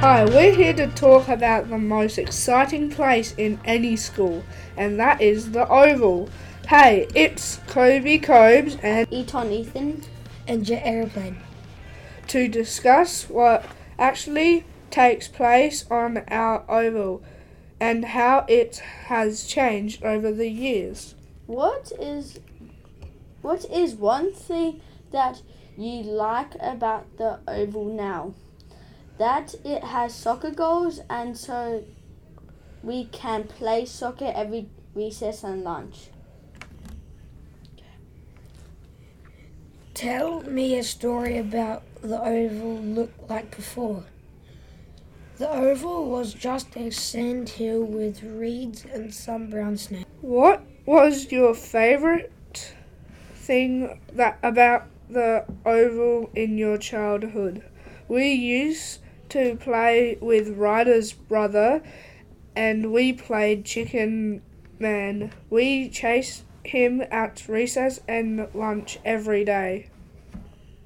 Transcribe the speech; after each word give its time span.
Hi, 0.00 0.24
we're 0.24 0.54
here 0.54 0.72
to 0.72 0.86
talk 0.86 1.28
about 1.28 1.68
the 1.68 1.76
most 1.76 2.16
exciting 2.16 2.88
place 2.88 3.34
in 3.36 3.60
any 3.66 3.96
school, 3.96 4.42
and 4.74 4.98
that 4.98 5.20
is 5.20 5.50
the 5.50 5.68
Oval. 5.68 6.30
Hey, 6.66 7.06
it's 7.14 7.60
Kobe 7.66 8.16
Cobes 8.16 8.78
and 8.82 9.06
Eton 9.12 9.52
Ethan. 9.52 10.02
and 10.48 10.64
Jet 10.64 10.80
Aeroplane. 10.86 11.36
to 12.28 12.48
discuss 12.48 13.28
what 13.28 13.66
actually 13.98 14.64
takes 14.90 15.28
place 15.28 15.84
on 15.90 16.24
our 16.28 16.64
Oval 16.70 17.22
and 17.78 18.06
how 18.06 18.46
it 18.48 18.78
has 19.08 19.44
changed 19.44 20.02
over 20.02 20.32
the 20.32 20.48
years. 20.48 21.14
What 21.46 21.92
is 22.00 22.40
what 23.42 23.66
is 23.66 23.96
one 23.96 24.32
thing 24.32 24.80
that 25.12 25.42
you 25.76 26.02
like 26.04 26.54
about 26.58 27.18
the 27.18 27.40
oval 27.46 27.84
now? 27.84 28.32
That 29.20 29.54
it 29.66 29.84
has 29.84 30.14
soccer 30.14 30.50
goals 30.50 31.02
and 31.10 31.36
so 31.36 31.84
we 32.82 33.04
can 33.04 33.44
play 33.44 33.84
soccer 33.84 34.32
every 34.34 34.70
recess 34.94 35.44
and 35.44 35.62
lunch. 35.62 36.08
Tell 39.92 40.40
me 40.40 40.78
a 40.78 40.82
story 40.82 41.36
about 41.36 41.82
the 42.00 42.18
oval 42.18 42.78
looked 42.78 43.28
like 43.28 43.54
before. 43.54 44.04
The 45.36 45.50
oval 45.50 46.08
was 46.08 46.32
just 46.32 46.74
a 46.74 46.88
sand 46.88 47.50
hill 47.50 47.84
with 47.84 48.22
reeds 48.22 48.86
and 48.86 49.12
some 49.12 49.50
brown 49.50 49.76
snow. 49.76 50.04
What 50.22 50.64
was 50.86 51.30
your 51.30 51.54
favorite 51.54 52.72
thing 53.34 54.00
that 54.14 54.38
about 54.42 54.86
the 55.10 55.44
oval 55.66 56.30
in 56.34 56.56
your 56.56 56.78
childhood? 56.78 57.62
We 58.08 58.32
used 58.32 58.99
to 59.30 59.56
play 59.56 60.18
with 60.20 60.56
Ryder's 60.56 61.12
brother 61.12 61.82
and 62.56 62.92
we 62.92 63.12
played 63.12 63.64
chicken 63.64 64.42
man. 64.78 65.32
We 65.48 65.88
chased 65.88 66.44
him 66.64 67.02
at 67.10 67.48
recess 67.48 68.00
and 68.06 68.48
lunch 68.54 68.98
every 69.04 69.44
day. 69.44 69.88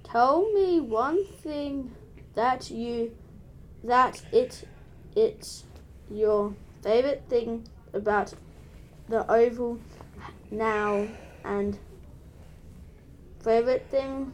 Tell 0.05 0.53
me 0.53 0.81
one 0.81 1.25
thing 1.25 1.95
that 2.35 2.71
you 2.71 3.17
that 3.83 4.23
it 4.33 4.67
it's 5.17 5.65
your 6.11 6.55
favorite 6.83 7.23
thing 7.29 7.67
about 7.93 8.35
the 9.09 9.31
oval 9.31 9.79
now 10.51 11.07
and 11.45 11.79
favorite 13.43 13.87
thing 13.91 14.33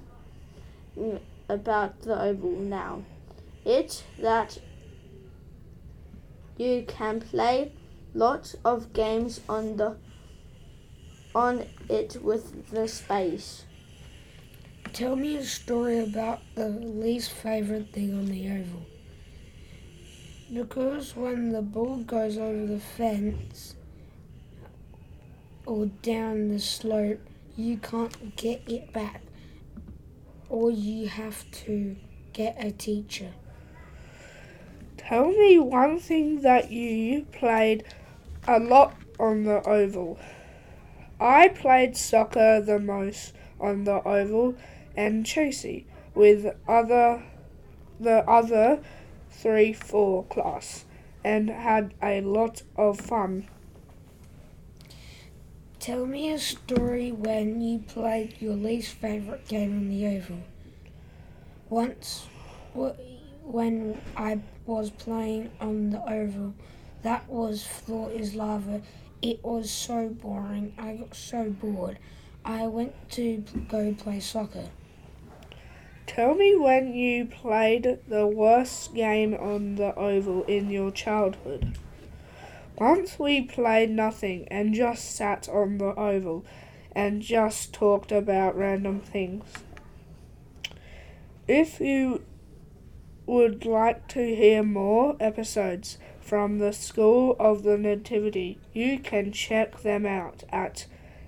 about 1.48 2.00
the 2.02 2.20
oval 2.20 2.52
now. 2.52 3.02
It's 3.64 4.02
that 4.18 4.58
you 6.56 6.84
can 6.86 7.20
play 7.20 7.72
lots 8.14 8.56
of 8.64 8.92
games 8.92 9.40
on 9.48 9.76
the 9.76 9.96
on 11.34 11.66
it 11.88 12.16
with 12.22 12.70
the 12.70 12.88
space. 12.88 13.64
Tell 14.92 15.14
me 15.14 15.36
a 15.36 15.44
story 15.44 16.00
about 16.00 16.40
the 16.56 16.68
least 16.68 17.30
favorite 17.30 17.92
thing 17.92 18.12
on 18.12 18.26
the 18.26 18.48
oval. 18.48 18.86
Because 20.52 21.14
when 21.14 21.52
the 21.52 21.62
ball 21.62 21.98
goes 21.98 22.36
over 22.36 22.66
the 22.66 22.80
fence 22.80 23.76
or 25.64 25.86
down 26.02 26.48
the 26.48 26.58
slope, 26.58 27.20
you 27.56 27.76
can't 27.76 28.34
get 28.34 28.62
it 28.66 28.92
back, 28.92 29.22
or 30.48 30.72
you 30.72 31.06
have 31.06 31.48
to 31.52 31.94
get 32.32 32.56
a 32.58 32.72
teacher. 32.72 33.32
Tell 35.10 35.32
me 35.32 35.58
one 35.58 35.98
thing 35.98 36.42
that 36.42 36.70
you 36.70 37.24
played 37.32 37.82
a 38.46 38.60
lot 38.60 38.94
on 39.18 39.42
the 39.42 39.60
oval. 39.68 40.20
I 41.18 41.48
played 41.48 41.96
soccer 41.96 42.60
the 42.60 42.78
most 42.78 43.32
on 43.60 43.82
the 43.82 44.00
oval 44.06 44.54
and 44.96 45.26
chasey 45.26 45.86
with 46.14 46.54
other 46.68 47.24
the 47.98 48.18
other 48.30 48.84
three 49.32 49.72
four 49.72 50.22
class 50.26 50.84
and 51.24 51.50
had 51.50 51.92
a 52.00 52.20
lot 52.20 52.62
of 52.76 53.00
fun. 53.00 53.48
Tell 55.80 56.06
me 56.06 56.30
a 56.30 56.38
story 56.38 57.10
when 57.10 57.60
you 57.60 57.80
played 57.80 58.36
your 58.38 58.54
least 58.54 58.92
favorite 58.92 59.48
game 59.48 59.76
on 59.76 59.88
the 59.88 60.06
oval. 60.06 60.44
Once, 61.68 62.28
wh- 62.76 62.94
when 63.52 64.00
I 64.16 64.40
was 64.66 64.90
playing 64.90 65.50
on 65.60 65.90
the 65.90 66.02
oval, 66.02 66.54
that 67.02 67.28
was 67.28 67.64
floor 67.64 68.10
is 68.10 68.34
lava. 68.34 68.82
It 69.22 69.42
was 69.44 69.70
so 69.70 70.08
boring. 70.08 70.74
I 70.78 70.94
got 70.94 71.14
so 71.14 71.50
bored. 71.50 71.98
I 72.44 72.66
went 72.66 72.94
to 73.12 73.44
go 73.68 73.94
play 73.94 74.20
soccer. 74.20 74.68
Tell 76.06 76.34
me 76.34 76.56
when 76.56 76.94
you 76.94 77.26
played 77.26 77.98
the 78.08 78.26
worst 78.26 78.94
game 78.94 79.34
on 79.34 79.76
the 79.76 79.94
oval 79.94 80.44
in 80.44 80.70
your 80.70 80.90
childhood. 80.90 81.78
Once 82.76 83.18
we 83.18 83.42
played 83.42 83.90
nothing 83.90 84.48
and 84.48 84.74
just 84.74 85.14
sat 85.14 85.48
on 85.48 85.78
the 85.78 85.94
oval 85.94 86.44
and 86.92 87.22
just 87.22 87.72
talked 87.72 88.10
about 88.10 88.56
random 88.56 89.00
things. 89.00 89.44
If 91.46 91.80
you 91.80 92.22
would 93.30 93.64
like 93.64 94.08
to 94.08 94.34
hear 94.34 94.60
more 94.60 95.14
episodes 95.20 95.98
from 96.20 96.58
the 96.58 96.72
School 96.72 97.36
of 97.38 97.62
the 97.62 97.78
Nativity, 97.78 98.58
you 98.72 98.98
can 98.98 99.30
check 99.30 99.82
them 99.82 100.04
out 100.04 100.42
at 100.50 100.86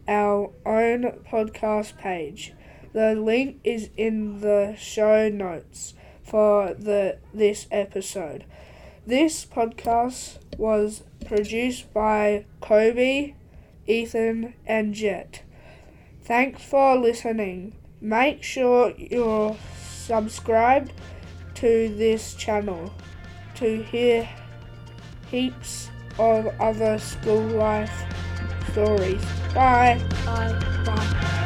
our 0.09 0.51
own 0.67 1.21
podcast 1.31 1.97
page. 1.97 2.55
The 2.93 3.15
link 3.15 3.61
is 3.63 3.89
in 3.97 4.41
the 4.41 4.75
show 4.77 5.29
notes 5.29 5.95
for 6.25 6.75
the 6.75 7.19
this 7.33 7.69
episode. 7.71 8.47
This 9.07 9.47
podcast 9.47 10.39
was 10.59 11.05
produced 11.25 11.95
by 11.95 12.47
Kobe, 12.61 13.35
Ethan, 13.87 14.55
and 14.67 14.93
Jet. 14.93 15.43
Thanks 16.25 16.65
for 16.65 16.97
listening. 16.97 17.77
Make 18.01 18.43
sure 18.43 18.93
you're 18.99 19.57
subscribed 19.89 20.93
to 21.63 21.95
this 21.95 22.35
channel 22.35 22.93
to 23.55 23.85
hear 23.85 24.29
heaps 25.31 25.91
of 26.19 26.49
other 26.61 26.99
school 26.99 27.47
life 27.51 28.05
stories. 28.73 29.25
Bye. 29.55 30.03
Bye. 30.27 30.83
Bye. 30.85 31.39